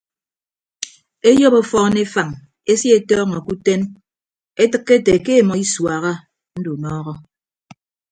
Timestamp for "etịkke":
4.63-4.93